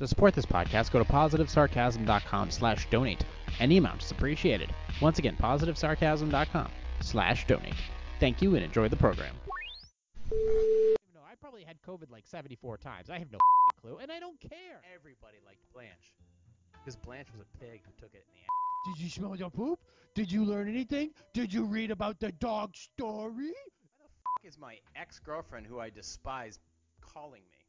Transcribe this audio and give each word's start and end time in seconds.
To 0.00 0.08
support 0.08 0.32
this 0.32 0.46
podcast, 0.46 0.92
go 0.92 0.98
to 0.98 1.04
positivesarcasm.com 1.04 2.50
slash 2.50 2.88
donate. 2.88 3.22
Any 3.58 3.76
amount 3.76 4.02
is 4.02 4.10
appreciated. 4.10 4.72
Once 5.02 5.18
again, 5.18 5.36
positivesarcasm.com 5.38 6.70
slash 7.00 7.46
donate. 7.46 7.74
Thank 8.18 8.40
you 8.40 8.54
and 8.54 8.64
enjoy 8.64 8.88
the 8.88 8.96
program. 8.96 9.34
No, 10.32 11.20
I 11.30 11.34
probably 11.38 11.64
had 11.64 11.76
COVID 11.86 12.10
like 12.10 12.26
74 12.26 12.78
times. 12.78 13.10
I 13.10 13.18
have 13.18 13.30
no 13.30 13.36
clue, 13.78 13.98
and 13.98 14.10
I 14.10 14.18
don't 14.20 14.40
care. 14.40 14.80
Everybody 14.94 15.36
liked 15.44 15.70
Blanche. 15.74 16.14
Because 16.72 16.96
Blanche 16.96 17.28
was 17.30 17.42
a 17.42 17.58
pig 17.58 17.82
who 17.84 17.92
took 17.98 18.14
it 18.14 18.24
in 18.26 18.32
the 18.32 18.40
ass. 18.40 18.96
Did 18.96 19.04
you 19.04 19.10
smell 19.10 19.36
your 19.36 19.50
poop? 19.50 19.80
Did 20.14 20.32
you 20.32 20.46
learn 20.46 20.66
anything? 20.66 21.10
Did 21.34 21.52
you 21.52 21.66
read 21.66 21.90
about 21.90 22.18
the 22.20 22.32
dog 22.32 22.74
story? 22.74 23.52
Why 23.98 24.06
the 24.06 24.22
fuck 24.22 24.44
is 24.46 24.56
my 24.56 24.78
ex-girlfriend, 24.96 25.66
who 25.66 25.78
I 25.78 25.90
despise, 25.90 26.58
calling 27.02 27.42
me? 27.52 27.59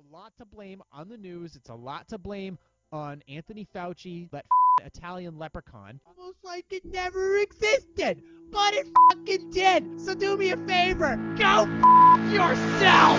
A 0.00 0.14
lot 0.14 0.32
to 0.38 0.44
blame 0.44 0.82
on 0.92 1.08
the 1.08 1.16
news. 1.16 1.56
It's 1.56 1.68
a 1.68 1.74
lot 1.74 2.08
to 2.08 2.18
blame 2.18 2.58
on 2.92 3.22
Anthony 3.28 3.66
Fauci, 3.74 4.30
that 4.30 4.46
Italian 4.84 5.38
leprechaun. 5.38 6.00
Almost 6.06 6.38
like 6.44 6.66
it 6.70 6.84
never 6.84 7.36
existed, 7.38 8.22
but 8.50 8.74
it 8.74 8.86
fucking 9.10 9.50
did. 9.50 10.00
So 10.00 10.14
do 10.14 10.36
me 10.36 10.50
a 10.52 10.56
favor, 10.56 11.16
go 11.36 11.66
f- 11.68 12.32
yourself. 12.32 13.18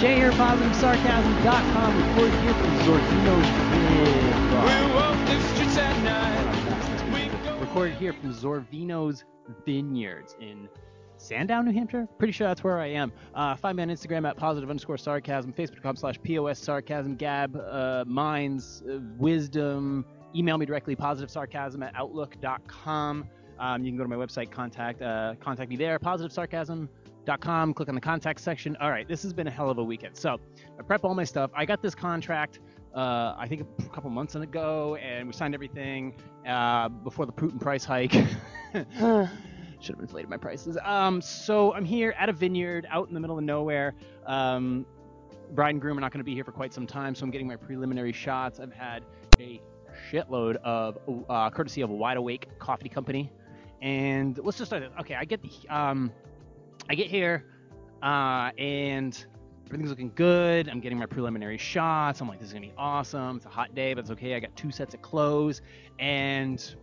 Jay 0.00 0.14
here, 0.14 0.30
PositiveSarcasm.com, 0.32 1.96
recorded 2.08 2.40
here 2.40 2.54
from 2.54 2.70
Zorvino's 2.86 3.67
Recorded 7.78 7.98
here 8.00 8.12
from 8.12 8.34
Zorvino's 8.34 9.22
Vineyards 9.64 10.34
in 10.40 10.68
Sandown, 11.16 11.64
New 11.64 11.70
Hampshire. 11.70 12.08
Pretty 12.18 12.32
sure 12.32 12.48
that's 12.48 12.64
where 12.64 12.80
I 12.80 12.88
am. 12.88 13.12
Uh, 13.36 13.54
find 13.54 13.76
me 13.76 13.84
on 13.84 13.88
Instagram 13.88 14.28
at 14.28 14.36
positive 14.36 14.68
underscore 14.68 14.98
sarcasm, 14.98 15.52
facebook.com 15.52 15.94
slash 15.94 16.18
pos 16.26 16.58
sarcasm, 16.58 17.14
gab, 17.14 17.54
uh, 17.54 18.02
minds, 18.04 18.82
uh, 18.90 18.98
wisdom. 19.16 20.04
Email 20.34 20.58
me 20.58 20.66
directly, 20.66 20.96
positive 20.96 21.30
sarcasm 21.30 21.84
at 21.84 21.94
outlook.com. 21.94 23.28
Um, 23.60 23.84
you 23.84 23.92
can 23.92 23.96
go 23.96 24.02
to 24.02 24.08
my 24.08 24.16
website, 24.16 24.50
contact 24.50 25.00
uh, 25.00 25.36
contact 25.38 25.70
me 25.70 25.76
there, 25.76 26.00
positive 26.00 26.32
sarcasm 26.32 26.88
com. 27.36 27.74
Click 27.74 27.88
on 27.88 27.94
the 27.94 28.00
contact 28.00 28.40
section. 28.40 28.76
All 28.80 28.90
right, 28.90 29.06
this 29.06 29.22
has 29.22 29.32
been 29.32 29.46
a 29.46 29.50
hell 29.50 29.68
of 29.68 29.78
a 29.78 29.84
weekend. 29.84 30.16
So 30.16 30.38
I 30.78 30.82
prep 30.82 31.04
all 31.04 31.14
my 31.14 31.24
stuff. 31.24 31.50
I 31.54 31.66
got 31.66 31.82
this 31.82 31.94
contract, 31.94 32.60
uh, 32.98 33.36
I 33.38 33.46
think 33.46 33.64
a 33.78 33.88
couple 33.90 34.10
months 34.10 34.34
ago, 34.34 34.96
and 34.96 35.28
we 35.28 35.32
signed 35.32 35.54
everything 35.54 36.16
uh, 36.44 36.88
before 36.88 37.26
the 37.26 37.32
Putin 37.32 37.60
price 37.60 37.84
hike. 37.84 38.12
Should 38.72 39.94
have 39.94 40.00
inflated 40.00 40.28
my 40.28 40.36
prices. 40.36 40.76
Um, 40.82 41.20
so 41.20 41.72
I'm 41.74 41.84
here 41.84 42.12
at 42.18 42.28
a 42.28 42.32
vineyard 42.32 42.88
out 42.90 43.06
in 43.06 43.14
the 43.14 43.20
middle 43.20 43.38
of 43.38 43.44
nowhere. 43.44 43.94
Um, 44.26 44.84
bride 45.52 45.70
and 45.70 45.80
groom 45.80 45.96
are 45.96 46.00
not 46.00 46.10
going 46.10 46.18
to 46.18 46.24
be 46.24 46.34
here 46.34 46.42
for 46.42 46.50
quite 46.50 46.74
some 46.74 46.88
time, 46.88 47.14
so 47.14 47.22
I'm 47.22 47.30
getting 47.30 47.46
my 47.46 47.54
preliminary 47.54 48.12
shots. 48.12 48.58
I've 48.58 48.72
had 48.72 49.04
a 49.38 49.62
shitload 50.10 50.56
of 50.56 50.98
uh, 51.28 51.50
courtesy 51.50 51.82
of 51.82 51.90
a 51.90 51.94
wide 51.94 52.16
awake 52.16 52.48
coffee 52.58 52.88
company. 52.88 53.30
And 53.80 54.36
let's 54.42 54.58
just 54.58 54.70
start. 54.70 54.82
Okay, 54.98 55.14
I 55.14 55.24
get 55.24 55.40
the 55.40 55.52
um, 55.68 56.12
I 56.90 56.96
get 56.96 57.06
here, 57.06 57.44
uh, 58.02 58.50
and 58.58 59.24
everything's 59.68 59.90
looking 59.90 60.12
good. 60.14 60.68
I'm 60.68 60.80
getting 60.80 60.98
my 60.98 61.06
preliminary 61.06 61.58
shots. 61.58 62.20
I'm 62.20 62.28
like, 62.28 62.38
this 62.38 62.48
is 62.48 62.54
gonna 62.54 62.66
be 62.66 62.72
awesome. 62.78 63.36
It's 63.36 63.46
a 63.46 63.50
hot 63.50 63.74
day, 63.74 63.92
but 63.92 64.00
it's 64.00 64.10
okay. 64.10 64.34
I 64.34 64.40
got 64.40 64.54
two 64.56 64.70
sets 64.70 64.94
of 64.94 65.02
clothes, 65.02 65.60
and 65.98 66.74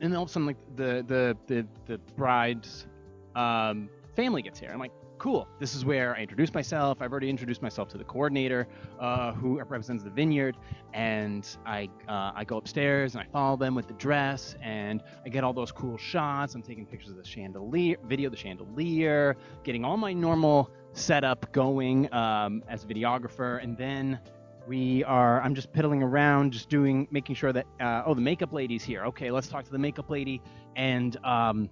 and 0.00 0.16
all 0.16 0.22
of 0.22 0.28
a 0.28 0.32
sudden, 0.32 0.46
like 0.46 0.56
the 0.76 1.04
the 1.06 1.36
the 1.46 1.66
the 1.86 1.98
bride's 2.16 2.86
um, 3.34 3.88
family 4.14 4.42
gets 4.42 4.60
here. 4.60 4.70
I'm 4.72 4.78
like, 4.78 4.92
cool. 5.18 5.48
This 5.58 5.74
is 5.74 5.84
where 5.84 6.16
I 6.16 6.20
introduce 6.20 6.52
myself. 6.52 7.00
I've 7.00 7.10
already 7.10 7.30
introduced 7.30 7.62
myself 7.62 7.88
to 7.90 7.98
the 7.98 8.04
coordinator 8.04 8.66
uh, 9.00 9.32
who 9.32 9.58
represents 9.58 10.02
the 10.04 10.10
vineyard, 10.10 10.56
and 10.92 11.46
I 11.64 11.88
uh, 12.08 12.32
I 12.34 12.44
go 12.44 12.56
upstairs 12.56 13.14
and 13.14 13.22
I 13.22 13.26
follow 13.26 13.56
them 13.56 13.74
with 13.74 13.88
the 13.88 13.94
dress, 13.94 14.54
and 14.62 15.02
I 15.24 15.28
get 15.28 15.44
all 15.44 15.52
those 15.52 15.72
cool 15.72 15.96
shots. 15.96 16.54
I'm 16.54 16.62
taking 16.62 16.86
pictures 16.86 17.10
of 17.10 17.16
the 17.16 17.24
chandelier, 17.24 17.96
video 18.04 18.30
the 18.30 18.36
chandelier, 18.36 19.36
getting 19.64 19.84
all 19.84 19.96
my 19.96 20.12
normal 20.12 20.70
setup 20.92 21.50
going 21.52 22.12
um, 22.12 22.62
as 22.68 22.84
a 22.84 22.86
videographer, 22.86 23.62
and 23.62 23.76
then 23.76 24.18
we 24.66 25.04
are 25.04 25.40
i'm 25.42 25.54
just 25.54 25.72
piddling 25.72 26.02
around 26.02 26.52
just 26.52 26.68
doing 26.68 27.06
making 27.12 27.36
sure 27.36 27.52
that 27.52 27.66
uh, 27.80 28.02
oh 28.04 28.14
the 28.14 28.20
makeup 28.20 28.52
lady's 28.52 28.82
here 28.82 29.04
okay 29.04 29.30
let's 29.30 29.46
talk 29.46 29.64
to 29.64 29.70
the 29.70 29.78
makeup 29.78 30.10
lady 30.10 30.42
and 30.74 31.16
um, 31.24 31.70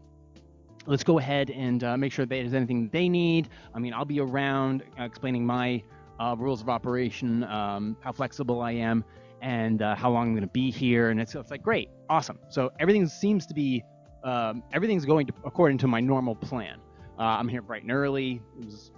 let's 0.86 1.04
go 1.04 1.18
ahead 1.18 1.50
and 1.50 1.82
uh, 1.82 1.96
make 1.96 2.12
sure 2.12 2.26
that 2.26 2.34
there's 2.34 2.54
anything 2.54 2.88
they 2.90 3.08
need. 3.08 3.48
I 3.74 3.78
mean, 3.78 3.94
I'll 3.94 4.04
be 4.04 4.20
around 4.20 4.82
uh, 4.98 5.04
explaining 5.04 5.44
my 5.46 5.82
uh, 6.20 6.36
rules 6.38 6.60
of 6.60 6.68
operation, 6.68 7.44
um, 7.44 7.96
how 8.00 8.12
flexible 8.12 8.60
I 8.60 8.72
am, 8.72 9.04
and 9.40 9.82
uh, 9.82 9.94
how 9.94 10.10
long 10.10 10.28
I'm 10.28 10.32
going 10.32 10.42
to 10.42 10.48
be 10.48 10.70
here. 10.70 11.10
And 11.10 11.20
it's, 11.20 11.34
it's, 11.34 11.50
like, 11.50 11.62
great, 11.62 11.90
awesome. 12.08 12.38
So 12.48 12.70
everything 12.80 13.06
seems 13.08 13.46
to 13.46 13.54
be, 13.54 13.82
um, 14.22 14.62
everything's 14.72 15.04
going 15.04 15.26
to, 15.26 15.32
according 15.44 15.78
to 15.78 15.88
my 15.88 16.00
normal 16.00 16.34
plan. 16.34 16.78
Uh, 17.18 17.22
I'm 17.22 17.48
here 17.48 17.62
bright 17.62 17.82
and 17.82 17.92
early, 17.92 18.42
was, 18.56 18.90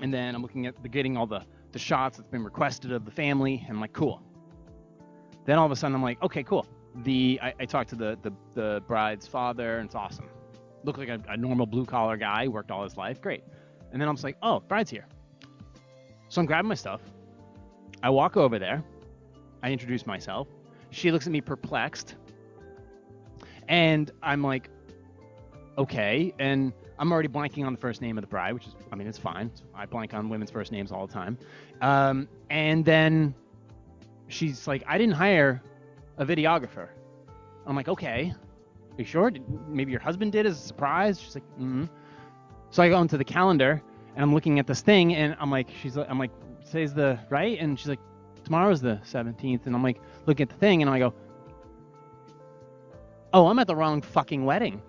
and 0.00 0.12
then 0.12 0.34
I'm 0.34 0.42
looking 0.42 0.66
at 0.66 0.80
the, 0.82 0.88
getting 0.88 1.16
all 1.16 1.26
the, 1.26 1.44
the 1.72 1.78
shots 1.78 2.18
that's 2.18 2.28
been 2.28 2.44
requested 2.44 2.92
of 2.92 3.04
the 3.04 3.10
family, 3.10 3.62
and 3.66 3.76
I'm 3.76 3.80
like, 3.80 3.92
cool. 3.92 4.22
Then 5.44 5.58
all 5.58 5.66
of 5.66 5.72
a 5.72 5.76
sudden, 5.76 5.94
I'm 5.94 6.02
like, 6.02 6.22
okay, 6.22 6.42
cool. 6.42 6.66
The 7.04 7.40
I, 7.42 7.54
I 7.60 7.64
talked 7.64 7.88
to 7.90 7.96
the, 7.96 8.18
the 8.20 8.32
the 8.52 8.82
bride's 8.86 9.26
father, 9.26 9.78
and 9.78 9.86
it's 9.86 9.94
awesome 9.94 10.28
looked 10.84 10.98
like 10.98 11.08
a, 11.08 11.20
a 11.28 11.36
normal 11.36 11.66
blue 11.66 11.84
collar 11.84 12.16
guy, 12.16 12.48
worked 12.48 12.70
all 12.70 12.84
his 12.84 12.96
life. 12.96 13.20
Great. 13.20 13.44
And 13.92 14.00
then 14.00 14.08
I'm 14.08 14.14
just 14.14 14.24
like, 14.24 14.36
oh, 14.42 14.60
bride's 14.60 14.90
here. 14.90 15.06
So 16.28 16.40
I'm 16.40 16.46
grabbing 16.46 16.68
my 16.68 16.74
stuff. 16.74 17.00
I 18.02 18.10
walk 18.10 18.36
over 18.36 18.58
there. 18.58 18.82
I 19.62 19.70
introduce 19.70 20.06
myself. 20.06 20.48
She 20.90 21.10
looks 21.10 21.26
at 21.26 21.32
me 21.32 21.40
perplexed. 21.40 22.16
And 23.68 24.10
I'm 24.22 24.42
like, 24.42 24.70
okay. 25.78 26.34
And 26.38 26.72
I'm 26.98 27.12
already 27.12 27.28
blanking 27.28 27.66
on 27.66 27.72
the 27.72 27.78
first 27.78 28.00
name 28.00 28.18
of 28.18 28.22
the 28.22 28.28
bride, 28.28 28.54
which 28.54 28.66
is, 28.66 28.74
I 28.90 28.96
mean, 28.96 29.06
it's 29.06 29.18
fine. 29.18 29.50
I 29.74 29.86
blank 29.86 30.14
on 30.14 30.28
women's 30.28 30.50
first 30.50 30.72
names 30.72 30.90
all 30.90 31.06
the 31.06 31.12
time. 31.12 31.38
Um, 31.80 32.28
and 32.50 32.84
then 32.84 33.34
she's 34.28 34.66
like, 34.66 34.82
I 34.86 34.98
didn't 34.98 35.14
hire 35.14 35.62
a 36.18 36.26
videographer. 36.26 36.88
I'm 37.66 37.76
like, 37.76 37.88
okay. 37.88 38.34
You 38.96 39.04
sure? 39.04 39.30
Did, 39.30 39.42
maybe 39.68 39.90
your 39.90 40.00
husband 40.00 40.32
did 40.32 40.46
as 40.46 40.58
a 40.58 40.62
surprise? 40.62 41.20
She's 41.20 41.34
like, 41.34 41.48
mm-hmm. 41.52 41.84
So 42.70 42.82
I 42.82 42.88
go 42.88 43.00
into 43.00 43.18
the 43.18 43.24
calendar 43.24 43.82
and 44.14 44.22
I'm 44.22 44.34
looking 44.34 44.58
at 44.58 44.66
this 44.66 44.80
thing 44.80 45.14
and 45.14 45.36
I'm 45.38 45.50
like, 45.50 45.68
she's 45.80 45.96
like, 45.96 46.08
I'm 46.08 46.18
like, 46.18 46.30
today's 46.66 46.94
the 46.94 47.18
right? 47.28 47.58
And 47.58 47.78
she's 47.78 47.88
like, 47.88 48.00
tomorrow's 48.44 48.80
the 48.80 49.00
17th. 49.04 49.66
And 49.66 49.74
I'm 49.74 49.82
like, 49.82 50.00
looking 50.26 50.44
at 50.44 50.50
the 50.50 50.56
thing 50.56 50.82
and 50.82 50.90
I 50.90 50.98
go, 50.98 51.14
oh, 53.32 53.46
I'm 53.46 53.58
at 53.58 53.66
the 53.66 53.76
wrong 53.76 54.02
fucking 54.02 54.44
wedding. 54.44 54.82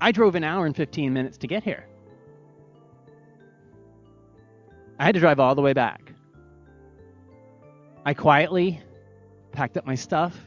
I 0.00 0.12
drove 0.12 0.34
an 0.34 0.44
hour 0.44 0.66
and 0.66 0.76
15 0.76 1.12
minutes 1.12 1.38
to 1.38 1.46
get 1.46 1.64
here. 1.64 1.86
I 4.98 5.04
had 5.04 5.14
to 5.14 5.20
drive 5.20 5.40
all 5.40 5.54
the 5.54 5.62
way 5.62 5.72
back. 5.72 6.12
I 8.04 8.14
quietly 8.14 8.80
packed 9.58 9.76
up 9.76 9.84
my 9.84 9.96
stuff, 9.96 10.38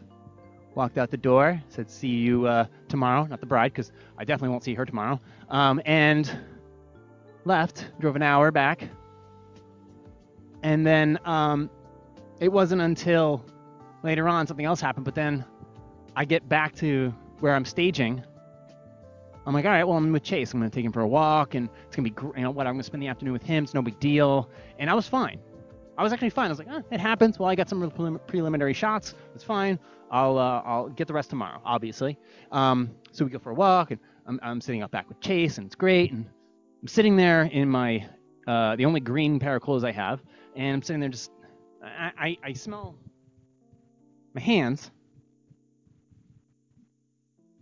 walked 0.74 0.98
out 0.98 1.12
the 1.12 1.18
door, 1.18 1.62
said, 1.68 1.92
"See 1.92 2.08
you 2.08 2.48
uh, 2.48 2.66
tomorrow." 2.88 3.26
Not 3.26 3.42
the 3.42 3.46
bride, 3.46 3.74
because 3.74 3.92
I 4.18 4.24
definitely 4.24 4.52
won't 4.52 4.64
see 4.64 4.74
her 4.74 4.86
tomorrow. 4.86 5.20
Um, 5.50 5.82
and 5.86 6.32
left. 7.44 7.88
Drove 8.00 8.16
an 8.16 8.22
hour 8.22 8.52
back, 8.52 8.88
and 10.64 10.88
then 10.88 11.20
um, 11.26 11.70
it 12.40 12.50
wasn't 12.50 12.82
until 12.82 13.44
later 14.02 14.30
on 14.30 14.48
something 14.48 14.66
else 14.66 14.80
happened. 14.80 15.04
But 15.04 15.16
then 15.16 15.44
I 16.16 16.24
get 16.24 16.48
back 16.48 16.74
to 16.76 17.14
where 17.42 17.54
I'm 17.54 17.66
staging. 17.66 18.24
I'm 19.46 19.54
like, 19.54 19.66
all 19.66 19.72
right, 19.72 19.84
well, 19.84 19.98
I'm 19.98 20.14
with 20.14 20.24
Chase. 20.24 20.54
I'm 20.54 20.62
going 20.62 20.72
to 20.72 20.74
take 20.74 20.86
him 20.86 20.94
for 20.94 21.02
a 21.02 21.08
walk, 21.08 21.54
and 21.54 21.68
it's 21.86 21.98
going 21.98 22.10
to 22.10 22.12
be, 22.16 22.38
you 22.38 22.44
know, 22.44 22.52
what 22.52 22.66
I'm 22.66 22.76
going 22.76 22.80
to 22.80 22.86
spend 22.86 23.04
the 23.04 23.10
afternoon 23.10 23.34
with 23.34 23.44
him. 23.44 23.66
It's 23.66 23.74
no 23.74 23.82
big 23.82 24.00
deal. 24.00 24.50
And 24.80 24.90
I 24.90 24.94
was 24.94 25.10
fine. 25.10 25.42
I 25.98 26.04
was 26.04 26.14
actually 26.14 26.30
fine. 26.30 26.48
I 26.48 26.50
was 26.50 26.60
like, 26.60 26.70
eh, 26.70 26.82
it 26.92 27.00
happens. 27.00 27.38
Well, 27.38 27.50
I 27.50 27.56
got 27.56 27.70
some 27.70 27.90
prelim- 27.92 28.26
preliminary 28.28 28.74
shots. 28.74 29.14
It's 29.36 29.44
fine. 29.44 29.78
I'll 30.10 30.38
uh, 30.38 30.62
I'll 30.66 30.90
get 30.90 31.08
the 31.08 31.14
rest 31.14 31.30
tomorrow, 31.30 31.62
obviously. 31.64 32.18
Um, 32.52 32.92
so 33.12 33.26
we 33.26 33.32
go 33.32 33.40
for 33.40 33.52
a 33.52 33.56
walk, 33.56 33.92
and 33.92 34.00
I'm, 34.28 34.40
I'm 34.44 34.62
sitting 34.62 34.82
out 34.82 34.92
back 34.92 35.08
with 35.08 35.20
Chase, 35.22 35.58
and 35.58 35.66
it's 35.66 35.76
great. 35.76 36.12
And 36.12 36.26
I'm 36.82 36.88
sitting 36.88 37.16
there 37.16 37.44
in 37.44 37.70
my 37.70 38.08
uh, 38.48 38.76
the 38.76 38.86
only 38.86 39.00
green 39.00 39.40
pair 39.40 39.56
of 39.56 39.62
clothes 39.62 39.84
I 39.84 39.92
have, 39.92 40.22
and 40.56 40.76
I'm 40.76 40.82
sitting 40.82 41.00
there 41.00 41.10
just 41.10 41.32
I, 41.84 42.12
I, 42.18 42.38
I 42.44 42.54
smell 42.54 42.96
my 44.34 44.42
hands. 44.42 44.92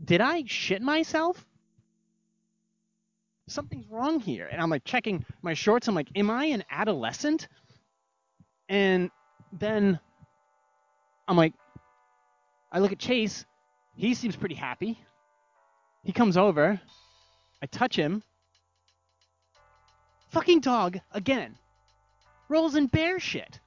Did 0.04 0.22
I 0.22 0.44
shit 0.46 0.82
myself? 0.82 1.46
Something's 3.48 3.88
wrong 3.90 4.20
here. 4.20 4.48
And 4.52 4.62
I'm 4.62 4.70
like 4.70 4.84
checking 4.84 5.26
my 5.42 5.54
shorts. 5.54 5.88
I'm 5.88 5.96
like, 5.96 6.10
am 6.16 6.30
I 6.30 6.46
an 6.46 6.64
adolescent? 6.72 7.48
And 8.70 9.10
then 9.52 10.00
I'm 11.28 11.36
like, 11.36 11.54
I 12.72 12.80
look 12.80 12.92
at 12.92 13.00
Chase. 13.00 13.46
He 13.96 14.14
seems 14.14 14.36
pretty 14.36 14.56
happy. 14.56 15.00
He 16.04 16.14
comes 16.14 16.38
over. 16.38 16.80
I 17.62 17.66
touch 17.66 17.96
him. 17.96 18.24
Fucking 20.30 20.60
dog 20.62 21.00
again. 21.12 21.58
Rolls 22.48 22.76
in 22.76 22.88
bear 22.88 23.20
shit. 23.20 23.60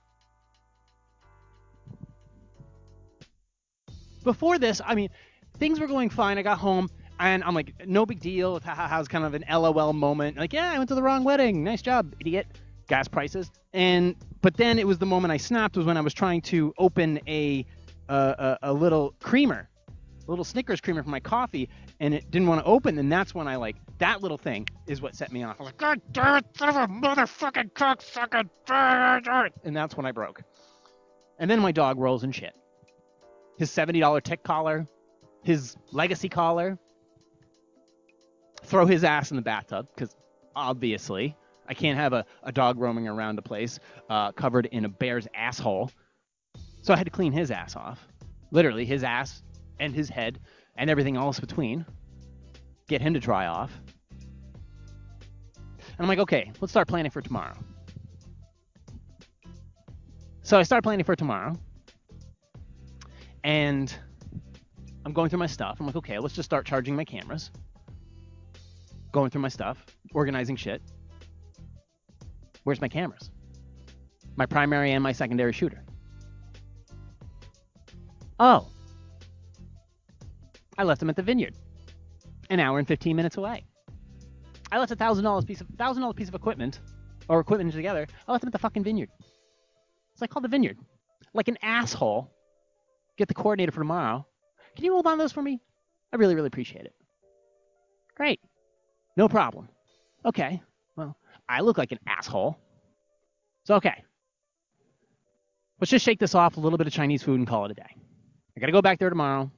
Before 4.23 4.59
this, 4.59 4.81
I 4.85 4.95
mean, 4.95 5.11
things 5.59 5.81
were 5.81 5.89
going 5.89 6.09
fine. 6.09 6.39
I 6.39 6.43
got 6.43 6.59
home 6.59 6.89
and 7.19 7.43
I'm 7.43 7.55
like, 7.55 7.75
no 7.87 8.07
big 8.07 8.21
deal. 8.21 8.53
Was 8.65 9.09
kind 9.09 9.25
of 9.25 9.35
an 9.35 9.45
LOL 9.51 9.93
moment. 9.93 10.37
Like, 10.37 10.53
yeah, 10.53 10.71
I 10.71 10.79
went 10.79 10.89
to 10.89 10.95
the 10.95 11.03
wrong 11.03 11.25
wedding. 11.25 11.65
Nice 11.65 11.83
job, 11.83 12.15
idiot. 12.21 12.47
Gas 12.89 13.09
prices. 13.09 13.51
And 13.73 14.17
but 14.41 14.57
then 14.57 14.79
it 14.79 14.87
was 14.87 14.99
the 14.99 15.07
moment 15.07 15.33
I 15.33 15.37
snapped 15.37 15.77
was 15.77 15.87
when 15.87 15.97
I 15.97 16.01
was 16.01 16.15
trying 16.15 16.43
to 16.43 16.73
open 16.79 17.21
a 17.27 17.65
a, 18.09 18.15
a, 18.15 18.59
a 18.63 18.73
little 18.73 19.15
creamer, 19.21 19.69
a 19.89 20.31
little 20.31 20.45
Snickers 20.45 20.81
creamer 20.81 21.03
for 21.03 21.11
my 21.11 21.21
coffee, 21.21 21.69
and 22.01 22.15
it 22.15 22.31
didn't 22.31 22.49
want 22.49 22.61
to 22.61 22.67
open. 22.67 22.99
And 22.99 23.11
that's 23.11 23.35
when 23.35 23.49
I 23.49 23.57
like 23.57 23.77
that 23.99 24.23
little 24.23 24.39
thing 24.39 24.69
is 24.87 25.01
what 25.01 25.15
set 25.15 25.33
me 25.33 25.43
off. 25.43 25.57
I 25.61 25.63
was 25.63 25.69
like, 25.69 25.79
God 25.79 26.03
damn 26.13 26.37
it, 26.39 26.45
son 26.57 26.69
of 26.69 26.77
a 26.77 26.87
motherfucking 26.87 27.73
cocksucker! 27.73 29.51
And 29.65 29.77
that's 29.77 29.97
when 29.97 30.07
I 30.07 30.13
broke. 30.13 30.43
And 31.39 31.51
then 31.51 31.61
my 31.61 31.73
dog 31.73 31.99
rolls 31.99 32.25
in 32.25 32.33
shit. 32.33 32.55
His 33.59 33.71
$70 33.71 34.23
tick 34.23 34.43
collar, 34.43 34.87
his 35.43 35.77
legacy 35.93 36.29
collar, 36.29 36.79
throw 38.65 38.87
his 38.87 39.05
ass 39.05 39.31
in 39.31 39.37
the 39.37 39.43
bathtub 39.43 39.89
because 39.95 40.17
obviously 40.55 41.37
I 41.69 41.75
can't 41.75 41.99
have 41.99 42.13
a, 42.13 42.25
a 42.43 42.53
dog 42.53 42.79
roaming 42.79 43.09
around 43.09 43.37
the 43.37 43.43
place 43.43 43.79
uh, 44.11 44.33
covered 44.33 44.67
in 44.67 44.85
a 44.85 44.89
bear's 44.89 45.27
asshole. 45.35 45.91
So 46.83 46.93
I 46.93 46.97
had 46.97 47.05
to 47.05 47.11
clean 47.11 47.33
his 47.33 47.51
ass 47.51 47.77
off. 47.77 48.07
Literally, 48.51 48.85
his 48.85 49.05
ass 49.05 49.43
and 49.79 49.95
his 49.95 50.09
head 50.09 50.41
and 50.77 50.91
everything 50.91 51.17
else 51.17 51.41
between. 51.41 51.87
Get 52.89 53.01
him 53.01 53.15
to 53.15 53.21
dry 53.21 53.47
off. 53.47 53.73
And 55.77 56.01
I'm 56.01 56.09
like, 56.09 56.19
okay, 56.19 56.51
let's 56.61 56.73
start 56.73 56.89
planning 56.89 57.11
for 57.11 57.21
tomorrow. 57.21 57.57
So 60.43 60.59
I 60.59 60.63
start 60.65 60.83
planning 60.83 61.05
for 61.05 61.15
tomorrow. 61.15 61.55
And 63.45 63.95
I'm 65.05 65.13
going 65.13 65.31
through 65.31 65.39
my 65.39 65.47
stuff. 65.47 65.79
I'm 65.81 65.87
like, 65.87 65.97
okay, 65.97 66.19
let's 66.19 66.35
just 66.35 66.47
start 66.47 66.67
charging 66.67 66.97
my 66.97 67.05
cameras. 67.05 67.51
Going 69.13 69.31
through 69.31 69.43
my 69.43 69.49
stuff, 69.49 69.85
organizing 70.15 70.57
shit. 70.57 70.83
Where's 72.65 72.81
my 72.81 72.89
cameras? 72.89 73.31
My 74.37 74.47
primary 74.47 74.93
and 74.93 75.03
my 75.03 75.13
secondary 75.13 75.53
shooter. 75.53 75.85
Oh. 78.39 78.69
I 80.79 80.85
left 80.85 81.01
them 81.01 81.11
at 81.11 81.17
the 81.17 81.23
vineyard. 81.23 81.55
An 82.51 82.61
hour 82.61 82.79
and 82.79 82.89
15 82.89 83.15
minutes 83.15 83.37
away. 83.37 83.65
I 84.71 84.79
left 84.79 84.91
a 84.91 84.97
thousand 84.97 85.25
dollars 85.25 85.45
piece 85.45 85.61
of 85.61 85.69
thousand 85.77 86.03
dollar 86.03 86.15
piece 86.15 86.29
of 86.29 86.35
equipment 86.35 86.81
or 87.29 87.41
equipment 87.41 87.73
together. 87.73 88.07
I 88.27 88.33
left 88.33 88.43
them 88.43 88.49
at 88.49 88.53
the 88.53 88.59
fucking 88.59 88.85
vineyard. 88.85 89.11
So 90.15 90.25
I 90.25 90.27
called 90.27 90.45
the 90.45 90.49
vineyard. 90.49 90.79
Like 91.35 91.49
an 91.49 91.59
asshole. 91.63 92.31
Get 93.19 93.29
the 93.29 93.35
coordinator 93.35 93.73
for 93.73 93.81
tomorrow. 93.81 94.27
Can 94.75 94.85
you 94.85 94.93
hold 94.93 95.07
on 95.07 95.19
those 95.19 95.33
for 95.33 95.43
me? 95.43 95.61
I 96.13 96.17
really, 96.17 96.35
really 96.35 96.47
appreciate 96.47 96.87
it. 96.87 96.95
Great. 98.17 98.41
No 99.17 99.29
problem. 99.29 99.69
Okay. 100.25 100.63
I 101.53 101.61
look 101.61 101.77
like 101.77 101.93
an 101.93 101.99
asshole. 102.07 102.59
So 103.65 103.75
okay. 103.75 104.03
Let's 105.79 105.91
just 105.91 106.05
shake 106.05 106.19
this 106.19 106.35
off 106.35 106.57
a 106.57 106.61
little 106.61 106.79
bit 106.79 106.87
of 106.87 106.93
Chinese 106.93 107.23
food 107.23 107.39
and 107.39 107.47
call 107.47 107.67
it 107.67 107.71
a 107.73 107.75
day. 107.75 107.97
I 108.57 108.61
gotta 108.61 108.73
go 108.73 108.81
back 108.81 108.99
there 108.99 109.11
tomorrow. 109.11 109.51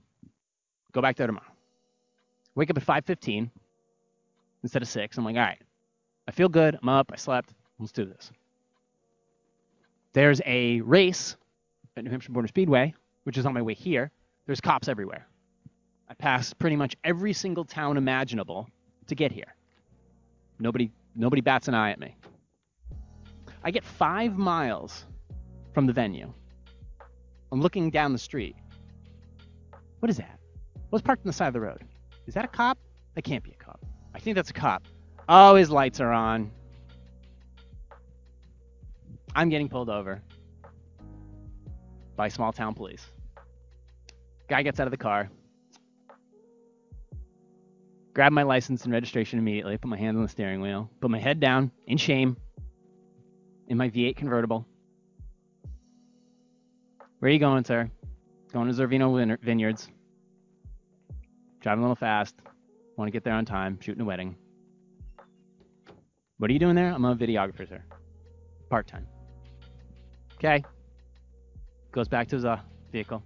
Go 0.93 1.00
back 1.00 1.17
there 1.17 1.29
tomorrow. 1.29 1.52
Wake 2.56 2.70
up 2.70 2.76
at 2.76 2.82
5:15 2.82 3.49
instead 4.64 4.82
of 4.82 4.88
six. 4.88 5.17
I'm 5.17 5.25
like, 5.25 5.37
all 5.37 5.43
right. 5.43 5.62
I 6.26 6.32
feel 6.32 6.49
good. 6.49 6.76
I'm 6.82 6.88
up. 6.88 7.11
I 7.12 7.17
slept. 7.17 7.55
Let's 7.79 7.93
do 7.93 8.05
this. 8.05 8.32
There's 10.14 10.40
a 10.47 10.81
race 10.81 11.37
at 11.97 12.02
New 12.02 12.11
Hampshire 12.11 12.32
Motor 12.32 12.49
Speedway, 12.49 12.94
which 13.23 13.38
is 13.38 13.47
on 13.47 13.55
my 13.55 13.62
way 13.62 13.75
here. 13.75 14.11
There's 14.47 14.61
cops 14.61 14.88
everywhere. 14.88 15.26
I 16.08 16.14
passed 16.14 16.58
pretty 16.58 16.76
much 16.76 16.97
every 17.05 17.32
single 17.32 17.64
town 17.64 17.97
imaginable 17.97 18.69
to 19.06 19.14
get 19.14 19.31
here. 19.31 19.55
Nobody 20.58 20.90
nobody 21.14 21.40
bats 21.40 21.69
an 21.69 21.75
eye 21.75 21.90
at 21.90 22.00
me. 22.00 22.16
I 23.62 23.70
get 23.70 23.84
five 23.84 24.37
miles 24.37 25.05
from 25.72 25.87
the 25.87 25.93
venue. 25.93 26.32
I'm 27.50 27.61
looking 27.61 27.90
down 27.90 28.12
the 28.12 28.19
street. 28.19 28.56
What 30.00 30.11
is 30.11 30.16
that? 30.19 30.38
What's 30.90 31.02
parked 31.02 31.25
on 31.25 31.28
the 31.28 31.32
side 31.32 31.49
of 31.49 31.55
the 31.55 31.61
road? 31.61 31.82
Is 32.26 32.34
that 32.34 32.44
a 32.44 32.49
cop? 32.49 32.78
That 33.14 33.22
can't 33.22 33.43
be 33.43 33.52
a 33.52 33.64
cop. 33.64 33.81
I 34.14 34.19
think 34.19 34.34
that's 34.34 34.50
a 34.50 34.55
cop. 34.55 34.84
Oh, 35.28 35.55
his 35.55 35.70
lights 35.70 36.00
are 36.00 36.12
on. 36.12 36.50
I'm 39.34 39.49
getting 39.49 39.69
pulled 39.69 39.88
over 39.88 40.22
by 42.16 42.28
small 42.28 42.52
town 42.52 42.75
police. 42.75 43.05
Guy 44.49 44.62
gets 44.62 44.78
out 44.78 44.87
of 44.87 44.90
the 44.90 44.96
car, 44.96 45.31
grab 48.14 48.32
my 48.32 48.44
license 48.44 48.84
and 48.84 48.93
registration 48.93 49.38
immediately, 49.38 49.76
put 49.76 49.88
my 49.88 49.96
hand 49.96 50.16
on 50.16 50.22
the 50.22 50.28
steering 50.28 50.61
wheel, 50.61 50.88
put 51.00 51.11
my 51.11 51.19
head 51.19 51.40
down 51.40 51.70
in 51.87 51.99
shame 51.99 52.37
in 53.69 53.76
my 53.76 53.90
V8 53.90 54.16
convertible. 54.16 54.66
Where 57.19 57.28
are 57.28 57.32
you 57.32 57.40
going, 57.40 57.64
sir? 57.64 57.90
Going 58.52 58.72
to 58.72 58.75
Zorvino 58.75 59.38
Vineyards. 59.43 59.88
Driving 61.61 61.81
a 61.81 61.87
little 61.87 61.96
fast. 61.96 62.37
Want 62.96 63.08
to 63.08 63.12
get 63.12 63.25
there 63.25 63.32
on 63.32 63.44
time. 63.44 63.78
Shooting 63.81 64.02
a 64.02 64.05
wedding. 64.05 64.37
What 66.38 66.50
are 66.50 66.52
you 66.52 66.58
doing 66.58 66.76
there? 66.76 66.93
I'm 66.93 67.05
a 67.05 67.16
videographer, 67.16 67.69
sir. 67.69 67.82
Part 68.69 68.87
time. 68.87 69.06
Okay. 70.34 70.62
Goes 71.90 72.06
back 72.06 72.28
to 72.28 72.37
his 72.37 72.44
uh, 72.44 72.58
vehicle. 72.93 73.22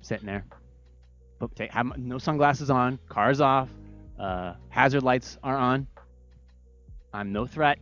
Sitting 0.00 0.26
there. 0.26 0.44
Take, 1.54 1.70
have 1.70 1.96
no 1.98 2.18
sunglasses 2.18 2.70
on. 2.70 2.98
Car's 3.08 3.40
off. 3.40 3.68
Uh, 4.18 4.54
hazard 4.68 5.02
lights 5.02 5.38
are 5.42 5.56
on. 5.56 5.86
I'm 7.12 7.32
no 7.32 7.46
threat. 7.46 7.78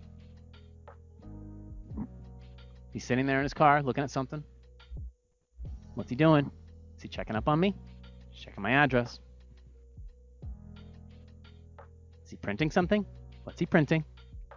He's 2.93 3.05
sitting 3.05 3.27
there 3.27 3.39
in 3.39 3.43
his 3.43 3.55
car 3.55 3.83
looking 3.83 4.05
at 4.05 4.11
something. 4.11 4.43
What's 5.95 6.11
he 6.11 6.17
doing? 6.17 6.51
Is 6.97 7.03
he 7.03 7.09
checking 7.09 7.37
up 7.37 7.49
on 7.49 7.59
me? 7.59 7.75
Checking 8.37 8.62
my 8.62 8.73
address. 8.73 9.21
Is 12.25 12.31
he 12.31 12.37
printing 12.37 12.71
something? 12.71 13.05
What's 13.45 13.59
he 13.59 13.67
printing? 13.67 14.05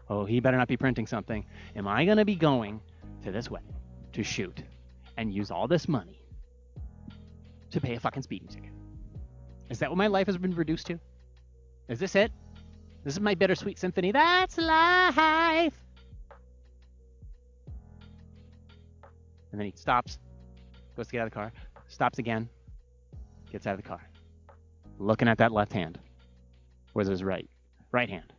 Oh, 0.09 0.25
he 0.25 0.39
better 0.39 0.57
not 0.57 0.67
be 0.67 0.77
printing 0.77 1.05
something. 1.05 1.45
Am 1.75 1.87
I 1.87 2.05
going 2.05 2.17
to 2.17 2.25
be 2.25 2.35
going 2.35 2.79
to 3.23 3.31
this 3.31 3.51
wedding 3.51 3.73
to 4.13 4.23
shoot 4.23 4.63
and 5.17 5.33
use 5.33 5.51
all 5.51 5.67
this 5.67 5.87
money 5.87 6.23
to 7.71 7.81
pay 7.81 7.95
a 7.95 7.99
fucking 7.99 8.23
speeding 8.23 8.47
ticket? 8.47 8.76
Is 9.69 9.79
that 9.79 9.89
what 9.89 9.97
my 9.97 10.07
life 10.07 10.27
has 10.27 10.37
been 10.37 10.55
reduced 10.55 10.87
to? 10.87 10.99
Is 11.89 11.99
this 11.99 12.15
it? 12.15 12.31
This 13.03 13.13
is 13.13 13.19
my 13.19 13.35
bittersweet 13.35 13.79
symphony. 13.79 14.11
That's 14.11 14.57
life. 14.57 15.73
And 19.51 19.61
then 19.61 19.65
he 19.65 19.73
stops, 19.75 20.19
goes 20.95 21.07
to 21.07 21.11
get 21.13 21.21
out 21.21 21.27
of 21.27 21.31
the 21.31 21.35
car, 21.35 21.53
stops 21.87 22.19
again, 22.19 22.49
gets 23.51 23.65
out 23.65 23.75
of 23.75 23.81
the 23.81 23.87
car, 23.87 24.01
looking 24.99 25.27
at 25.27 25.37
that 25.37 25.51
left 25.51 25.71
hand. 25.71 25.97
Where's 26.93 27.07
his 27.07 27.23
right? 27.23 27.49
Right 27.91 28.09
hand. 28.09 28.33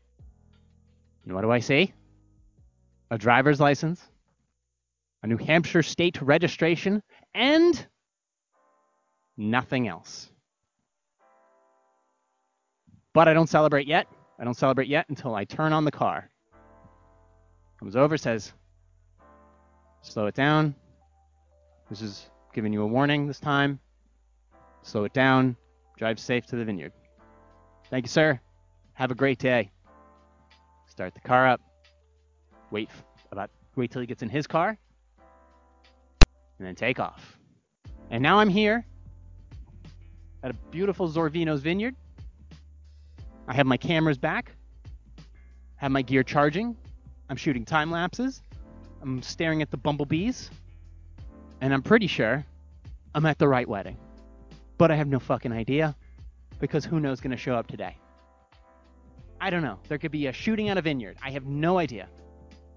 And 1.25 1.35
what 1.35 1.43
do 1.43 1.51
I 1.51 1.61
see? 1.61 1.93
A 3.11 3.19
driver's 3.19 3.59
license, 3.59 4.03
a 5.23 5.27
New 5.27 5.39
Hampshire 5.39 5.83
state 5.83 6.21
registration, 6.21 7.03
and 7.35 7.87
nothing 9.37 9.89
else. 9.89 10.31
But 13.13 13.29
I 13.29 13.35
don't 13.35 13.49
celebrate 13.49 13.87
yet. 13.87 14.07
I 14.39 14.45
don't 14.45 14.55
celebrate 14.55 14.89
yet 14.89 15.09
until 15.09 15.35
I 15.35 15.45
turn 15.45 15.73
on 15.73 15.85
the 15.85 15.91
car. 15.91 16.31
Comes 17.79 17.97
over, 17.97 18.17
says, 18.17 18.53
slow 20.03 20.27
it 20.27 20.35
down. 20.35 20.75
This 21.91 22.03
is 22.03 22.31
giving 22.53 22.73
you 22.73 22.83
a 22.83 22.87
warning 22.87 23.27
this 23.27 23.41
time. 23.41 23.79
Slow 24.83 25.05
it 25.05 25.13
down. 25.13 25.57
Drive 25.97 26.19
safe 26.19 26.47
to 26.47 26.57
the 26.57 26.65
vineyard. 26.65 26.93
Thank 27.91 28.05
you, 28.05 28.09
sir. 28.09 28.41
Have 28.95 29.11
a 29.11 29.15
great 29.15 29.39
day. 29.39 29.71
Start 30.89 31.15
the 31.15 31.21
car 31.21 31.47
up. 31.47 31.61
Wait 32.71 32.91
about 33.31 33.51
wait 33.77 33.91
till 33.91 34.01
he 34.01 34.07
gets 34.07 34.23
in 34.23 34.29
his 34.29 34.47
car. 34.47 34.77
And 36.59 36.67
then 36.67 36.75
take 36.75 36.99
off. 36.99 37.39
And 38.11 38.23
now 38.23 38.39
I'm 38.39 38.49
here 38.49 38.85
at 40.43 40.51
a 40.51 40.55
beautiful 40.71 41.09
Zorvino's 41.09 41.61
vineyard. 41.61 41.95
I 43.49 43.55
have 43.55 43.67
my 43.67 43.79
cameras 43.79 44.19
back. 44.19 44.53
Have 45.77 45.91
my 45.91 46.03
gear 46.03 46.23
charging. 46.23 46.77
I'm 47.31 47.37
shooting 47.37 47.65
time 47.65 47.91
lapses. 47.91 48.43
I'm 49.01 49.23
staring 49.23 49.63
at 49.63 49.71
the 49.71 49.77
bumblebees. 49.79 50.51
And 51.63 51.73
I'm 51.73 51.83
pretty 51.83 52.07
sure 52.07 52.45
I'm 53.15 53.25
at 53.25 53.39
the 53.39 53.49
right 53.49 53.67
wedding. 53.67 53.97
But 54.77 54.91
I 54.91 54.97
have 54.97 55.09
no 55.09 55.19
fucking 55.19 55.51
idea 55.51 55.97
because 56.61 56.85
who 56.85 57.01
knows 57.01 57.21
going 57.21 57.31
to 57.31 57.37
show 57.39 57.55
up 57.55 57.67
today. 57.67 57.97
I 59.41 59.49
don't 59.51 59.63
know. 59.63 59.79
There 59.89 59.99
could 59.99 60.13
be 60.13 60.27
a 60.27 60.33
shooting 60.33 60.69
at 60.69 60.77
a 60.77 60.83
vineyard. 60.83 61.17
I 61.23 61.31
have 61.31 61.47
no 61.47 61.79
idea. 61.79 62.09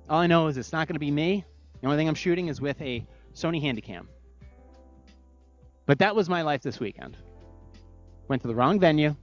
All 0.10 0.20
I 0.20 0.28
know 0.28 0.48
is 0.48 0.58
it's 0.58 0.72
not 0.72 0.88
going 0.88 0.96
to 0.96 1.00
be 1.00 1.12
me. 1.12 1.44
The 1.82 1.88
only 1.88 1.98
thing 1.98 2.08
I'm 2.08 2.16
shooting 2.16 2.48
is 2.48 2.62
with 2.62 2.80
a 2.82 3.06
Sony 3.34 3.62
Handycam. 3.62 4.06
But 5.86 6.00
that 6.00 6.16
was 6.16 6.30
my 6.30 6.44
life 6.44 6.62
this 6.62 6.80
weekend. 6.80 7.18
Went 8.28 8.42
to 8.44 8.48
the 8.48 8.56
wrong 8.56 8.80
venue. 8.80 9.16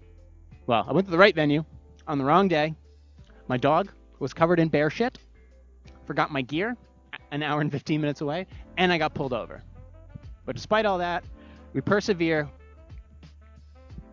Well, 0.68 0.84
I 0.86 0.92
went 0.92 1.06
to 1.06 1.10
the 1.10 1.16
right 1.16 1.34
venue 1.34 1.64
on 2.06 2.18
the 2.18 2.24
wrong 2.24 2.46
day. 2.46 2.74
My 3.48 3.56
dog 3.56 3.90
was 4.18 4.34
covered 4.34 4.60
in 4.60 4.68
bear 4.68 4.90
shit. 4.90 5.18
Forgot 6.04 6.30
my 6.30 6.42
gear 6.42 6.76
an 7.30 7.42
hour 7.42 7.62
and 7.62 7.72
15 7.72 7.98
minutes 8.02 8.20
away, 8.20 8.46
and 8.76 8.92
I 8.92 8.98
got 8.98 9.14
pulled 9.14 9.32
over. 9.32 9.62
But 10.44 10.56
despite 10.56 10.84
all 10.84 10.98
that, 10.98 11.24
we 11.72 11.80
persevere. 11.80 12.50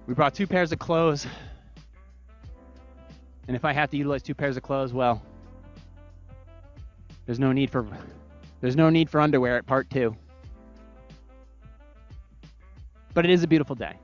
We 0.07 0.13
brought 0.13 0.33
two 0.33 0.47
pairs 0.47 0.71
of 0.71 0.79
clothes. 0.79 1.27
And 3.49 3.55
if 3.57 3.65
I 3.65 3.73
have 3.73 3.89
to 3.91 3.97
utilize 3.97 4.23
two 4.23 4.33
pairs 4.33 4.55
of 4.55 4.63
clothes, 4.63 4.93
well, 4.93 5.21
there's 7.25 7.39
no 7.39 7.51
need 7.51 7.69
for 7.69 7.85
there's 8.61 8.77
no 8.77 8.89
need 8.89 9.09
for 9.09 9.19
underwear 9.19 9.57
at 9.57 9.65
part 9.65 9.89
2. 9.89 10.15
But 13.13 13.25
it 13.25 13.31
is 13.31 13.43
a 13.43 13.47
beautiful 13.47 13.75
day. 13.75 13.97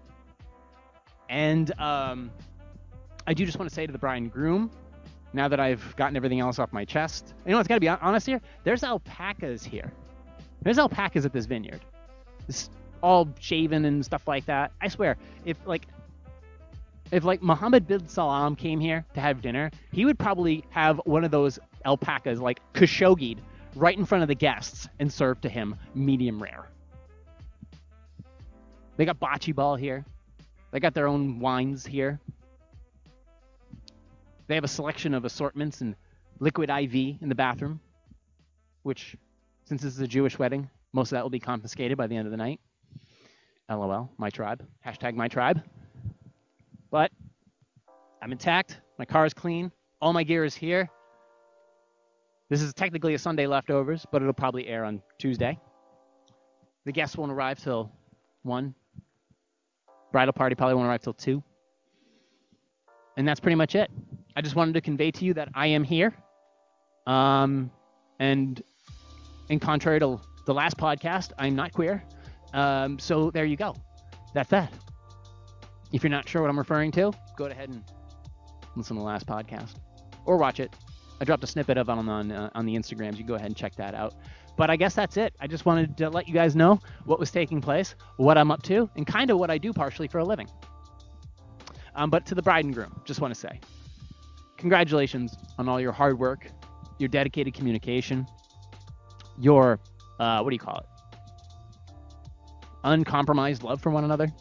And 1.31 1.71
um, 1.79 2.29
I 3.25 3.33
do 3.33 3.45
just 3.45 3.57
want 3.57 3.69
to 3.69 3.73
say 3.73 3.87
to 3.87 3.91
the 3.91 3.97
bride 3.97 4.21
and 4.21 4.31
groom, 4.31 4.69
now 5.31 5.47
that 5.47 5.61
I've 5.61 5.95
gotten 5.95 6.17
everything 6.17 6.41
else 6.41 6.59
off 6.59 6.73
my 6.73 6.83
chest, 6.83 7.33
you 7.45 7.53
know, 7.53 7.59
it's 7.59 7.69
got 7.69 7.75
to 7.75 7.79
be 7.79 7.87
honest 7.87 8.27
here. 8.27 8.41
There's 8.65 8.83
alpacas 8.83 9.63
here. 9.63 9.93
There's 10.61 10.77
alpacas 10.77 11.25
at 11.25 11.31
this 11.31 11.45
vineyard. 11.45 11.79
It's 12.49 12.69
all 13.01 13.29
shaven 13.39 13.85
and 13.85 14.03
stuff 14.03 14.27
like 14.27 14.45
that. 14.47 14.73
I 14.81 14.89
swear, 14.89 15.17
if 15.45 15.57
like 15.65 15.87
if 17.11 17.23
like 17.23 17.41
Mohammed 17.41 17.87
bin 17.87 18.09
Salman 18.09 18.57
came 18.57 18.81
here 18.81 19.05
to 19.13 19.21
have 19.21 19.41
dinner, 19.41 19.71
he 19.93 20.03
would 20.03 20.19
probably 20.19 20.65
have 20.71 20.99
one 21.05 21.23
of 21.23 21.31
those 21.31 21.59
alpacas 21.85 22.41
like 22.41 22.59
Khashoggi'd 22.73 23.41
right 23.75 23.97
in 23.97 24.05
front 24.05 24.21
of 24.21 24.27
the 24.27 24.35
guests 24.35 24.89
and 24.99 25.11
served 25.11 25.43
to 25.43 25.49
him 25.49 25.75
medium 25.95 26.43
rare. 26.43 26.67
They 28.97 29.05
got 29.05 29.17
bocce 29.17 29.55
ball 29.55 29.77
here. 29.77 30.03
They 30.71 30.79
got 30.79 30.93
their 30.93 31.07
own 31.07 31.39
wines 31.39 31.85
here. 31.85 32.19
They 34.47 34.55
have 34.55 34.63
a 34.63 34.69
selection 34.69 35.13
of 35.13 35.25
assortments 35.25 35.81
and 35.81 35.95
liquid 36.39 36.69
IV 36.69 36.93
in 37.21 37.29
the 37.29 37.35
bathroom, 37.35 37.79
which, 38.83 39.15
since 39.65 39.81
this 39.81 39.93
is 39.93 39.99
a 39.99 40.07
Jewish 40.07 40.39
wedding, 40.39 40.69
most 40.93 41.11
of 41.11 41.17
that 41.17 41.23
will 41.23 41.29
be 41.29 41.39
confiscated 41.39 41.97
by 41.97 42.07
the 42.07 42.15
end 42.15 42.27
of 42.27 42.31
the 42.31 42.37
night. 42.37 42.59
LOL, 43.69 44.09
my 44.17 44.29
tribe. 44.29 44.65
Hashtag 44.85 45.15
my 45.15 45.27
tribe. 45.27 45.61
But 46.89 47.11
I'm 48.21 48.31
intact. 48.31 48.79
My 48.97 49.05
car 49.05 49.25
is 49.25 49.33
clean. 49.33 49.71
All 50.01 50.13
my 50.13 50.23
gear 50.23 50.43
is 50.43 50.55
here. 50.55 50.89
This 52.49 52.61
is 52.61 52.73
technically 52.73 53.13
a 53.13 53.19
Sunday 53.19 53.47
leftovers, 53.47 54.05
but 54.11 54.21
it'll 54.21 54.33
probably 54.33 54.67
air 54.67 54.83
on 54.83 55.01
Tuesday. 55.17 55.57
The 56.83 56.91
guests 56.91 57.15
won't 57.15 57.31
arrive 57.31 57.59
till 57.63 57.91
1. 58.43 58.75
Bridal 60.11 60.33
party 60.33 60.55
probably 60.55 60.75
won't 60.75 60.87
arrive 60.87 61.01
till 61.01 61.13
2. 61.13 61.41
And 63.17 63.27
that's 63.27 63.39
pretty 63.39 63.55
much 63.55 63.75
it. 63.75 63.91
I 64.35 64.41
just 64.41 64.55
wanted 64.55 64.73
to 64.73 64.81
convey 64.81 65.11
to 65.11 65.25
you 65.25 65.33
that 65.33 65.49
I 65.53 65.67
am 65.67 65.83
here. 65.83 66.13
Um, 67.07 67.71
and 68.19 68.61
in 69.49 69.59
contrary 69.59 69.99
to 69.99 70.19
the 70.45 70.53
last 70.53 70.77
podcast, 70.77 71.31
I'm 71.37 71.55
not 71.55 71.73
queer. 71.73 72.03
Um, 72.53 72.99
so 72.99 73.31
there 73.31 73.45
you 73.45 73.57
go. 73.57 73.75
That's 74.33 74.49
that. 74.49 74.71
If 75.91 76.03
you're 76.03 76.09
not 76.09 76.27
sure 76.27 76.41
what 76.41 76.49
I'm 76.49 76.57
referring 76.57 76.91
to, 76.93 77.11
go 77.35 77.45
ahead 77.45 77.69
and 77.69 77.83
listen 78.75 78.95
to 78.95 79.01
the 79.01 79.05
last 79.05 79.27
podcast 79.27 79.75
or 80.25 80.37
watch 80.37 80.59
it. 80.59 80.73
I 81.19 81.25
dropped 81.25 81.43
a 81.43 81.47
snippet 81.47 81.77
of 81.77 81.89
it 81.89 81.91
on 81.91 82.09
on, 82.09 82.31
uh, 82.31 82.49
on 82.55 82.65
the 82.65 82.75
Instagrams. 82.75 83.13
You 83.13 83.19
can 83.19 83.27
go 83.27 83.35
ahead 83.35 83.47
and 83.47 83.55
check 83.55 83.75
that 83.75 83.93
out. 83.93 84.15
But 84.57 84.69
I 84.69 84.75
guess 84.75 84.93
that's 84.93 85.17
it. 85.17 85.33
I 85.39 85.47
just 85.47 85.65
wanted 85.65 85.97
to 85.97 86.09
let 86.09 86.27
you 86.27 86.33
guys 86.33 86.55
know 86.55 86.79
what 87.05 87.19
was 87.19 87.31
taking 87.31 87.61
place, 87.61 87.95
what 88.17 88.37
I'm 88.37 88.51
up 88.51 88.61
to, 88.63 88.89
and 88.95 89.07
kind 89.07 89.31
of 89.31 89.39
what 89.39 89.49
I 89.49 89.57
do 89.57 89.73
partially 89.73 90.07
for 90.07 90.19
a 90.19 90.23
living. 90.23 90.47
Um, 91.95 92.09
but 92.09 92.25
to 92.27 92.35
the 92.35 92.41
bride 92.41 92.65
and 92.65 92.73
groom, 92.73 93.01
just 93.05 93.21
want 93.21 93.33
to 93.33 93.39
say, 93.39 93.59
congratulations 94.57 95.35
on 95.57 95.67
all 95.67 95.79
your 95.79 95.91
hard 95.91 96.19
work, 96.19 96.47
your 96.99 97.09
dedicated 97.09 97.53
communication, 97.53 98.27
your 99.39 99.79
uh, 100.19 100.41
what 100.41 100.51
do 100.51 100.55
you 100.55 100.59
call 100.59 100.77
it? 100.77 100.85
Uncompromised 102.83 103.63
love 103.63 103.81
for 103.81 103.89
one 103.89 104.03
another, 104.03 104.31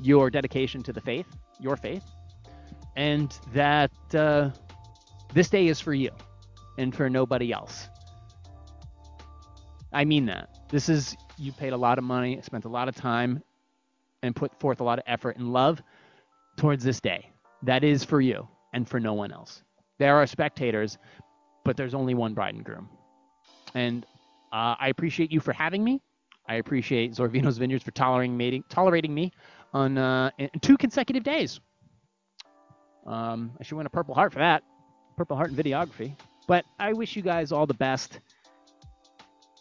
your 0.00 0.30
dedication 0.30 0.82
to 0.84 0.92
the 0.92 1.00
faith, 1.00 1.26
your 1.58 1.76
faith, 1.76 2.04
and 2.96 3.36
that 3.52 3.90
uh, 4.14 4.50
this 5.34 5.50
day 5.50 5.66
is 5.66 5.80
for 5.80 5.94
you 5.94 6.10
and 6.78 6.94
for 6.94 7.10
nobody 7.10 7.52
else. 7.52 7.88
I 9.92 10.04
mean 10.04 10.26
that. 10.26 10.48
This 10.70 10.88
is, 10.88 11.16
you 11.38 11.52
paid 11.52 11.72
a 11.72 11.76
lot 11.76 11.98
of 11.98 12.04
money, 12.04 12.40
spent 12.42 12.64
a 12.64 12.68
lot 12.68 12.88
of 12.88 12.94
time, 12.94 13.42
and 14.22 14.34
put 14.34 14.58
forth 14.60 14.80
a 14.80 14.84
lot 14.84 14.98
of 14.98 15.04
effort 15.06 15.36
and 15.36 15.52
love 15.52 15.82
towards 16.56 16.84
this 16.84 17.00
day. 17.00 17.30
That 17.62 17.84
is 17.84 18.04
for 18.04 18.20
you 18.20 18.46
and 18.72 18.88
for 18.88 19.00
no 19.00 19.14
one 19.14 19.32
else. 19.32 19.62
There 19.98 20.16
are 20.16 20.26
spectators, 20.26 20.98
but 21.64 21.76
there's 21.76 21.94
only 21.94 22.14
one 22.14 22.34
bride 22.34 22.54
and 22.54 22.64
groom. 22.64 22.88
And 23.74 24.04
uh, 24.52 24.74
I 24.78 24.88
appreciate 24.88 25.32
you 25.32 25.40
for 25.40 25.52
having 25.52 25.82
me. 25.82 26.00
I 26.48 26.56
appreciate 26.56 27.12
Zorvino's 27.12 27.58
Vineyards 27.58 27.84
for 27.84 27.90
tolerating 27.90 28.64
tolerating 28.70 29.14
me 29.14 29.32
on 29.74 29.98
uh, 29.98 30.30
two 30.62 30.76
consecutive 30.78 31.22
days. 31.22 31.60
Um, 33.06 33.52
I 33.60 33.64
should 33.64 33.76
win 33.76 33.86
a 33.86 33.90
Purple 33.90 34.14
Heart 34.14 34.32
for 34.32 34.38
that. 34.38 34.62
Purple 35.16 35.36
Heart 35.36 35.50
in 35.50 35.56
videography. 35.56 36.16
But 36.46 36.64
I 36.78 36.92
wish 36.94 37.16
you 37.16 37.22
guys 37.22 37.52
all 37.52 37.66
the 37.66 37.74
best. 37.74 38.20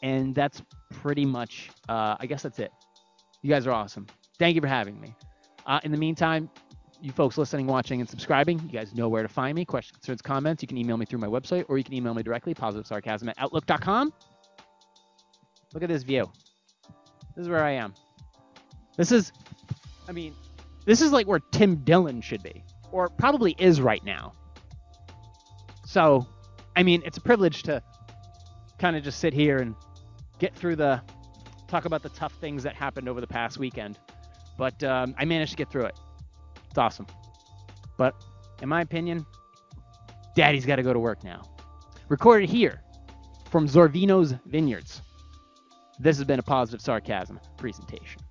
And 0.04 0.36
that's 0.36 0.62
pretty 0.92 1.26
much, 1.26 1.70
uh, 1.90 2.16
I 2.20 2.26
guess 2.28 2.44
that's 2.44 2.60
it. 2.60 2.72
You 3.42 3.50
guys 3.50 3.66
are 3.68 3.72
awesome. 3.72 4.08
Thank 4.40 4.56
you 4.56 4.62
for 4.62 4.68
having 4.68 5.00
me. 5.00 5.16
Uh, 5.66 5.80
in 5.84 5.92
the 5.92 5.98
meantime, 5.98 6.50
you 7.02 7.12
folks 7.12 7.38
listening, 7.38 7.68
watching, 7.68 8.00
and 8.00 8.10
subscribing, 8.10 8.60
you 8.60 8.70
guys 8.70 8.96
know 8.96 9.10
where 9.10 9.22
to 9.22 9.30
find 9.30 9.56
me. 9.56 9.66
Questions, 9.66 9.98
concerns, 9.98 10.22
comments, 10.22 10.62
you 10.64 10.68
can 10.68 10.78
email 10.78 10.98
me 10.98 11.06
through 11.06 11.20
my 11.20 11.28
website 11.28 11.66
or 11.68 11.78
you 11.78 11.84
can 11.84 11.94
email 11.94 12.14
me 12.14 12.24
directly, 12.24 12.54
positivesarcasm 12.54 13.30
at 13.30 13.36
outlook.com. 13.38 14.14
Look 15.74 15.84
at 15.84 15.90
this 15.90 16.04
view. 16.04 16.32
This 17.36 17.44
is 17.44 17.50
where 17.50 17.64
I 17.64 17.72
am. 17.72 17.94
This 18.96 19.12
is, 19.12 19.32
I 20.08 20.12
mean, 20.12 20.34
this 20.86 21.02
is 21.02 21.12
like 21.12 21.28
where 21.28 21.40
Tim 21.52 21.76
Dillon 21.84 22.22
should 22.22 22.42
be, 22.42 22.64
or 22.92 23.10
probably 23.10 23.56
is 23.60 23.80
right 23.80 24.04
now. 24.04 24.34
So, 25.86 26.26
I 26.76 26.84
mean, 26.84 27.04
it's 27.06 27.18
a 27.18 27.22
privilege 27.22 27.64
to 27.64 27.84
kind 28.80 28.96
of 28.96 29.04
just 29.04 29.20
sit 29.20 29.34
here 29.34 29.58
and 29.58 29.76
get 30.40 30.56
through 30.56 30.76
the, 30.76 31.02
talk 31.68 31.86
about 31.86 32.04
the 32.04 32.10
tough 32.10 32.34
things 32.34 32.64
that 32.64 32.76
happened 32.76 33.10
over 33.10 33.22
the 33.22 33.28
past 33.28 33.58
weekend. 33.58 33.98
But 34.58 34.84
um, 34.84 35.14
I 35.18 35.26
managed 35.26 35.52
to 35.52 35.58
get 35.58 35.70
through 35.70 35.86
it. 35.86 36.00
It's 36.70 36.78
awesome. 36.78 37.08
But 37.98 38.16
in 38.62 38.70
my 38.70 38.82
opinion, 38.82 39.26
Daddy's 40.36 40.66
got 40.66 40.78
to 40.78 40.84
go 40.84 40.94
to 40.94 41.00
work 41.00 41.24
now. 41.24 41.44
Recorded 42.10 42.50
here 42.50 42.82
from 43.50 43.68
Zorvino's 43.68 44.34
Vineyards. 44.46 45.02
This 46.00 46.18
has 46.18 46.26
been 46.26 46.40
a 46.40 46.44
positive 46.44 46.82
sarcasm 46.82 47.40
presentation. 47.58 48.22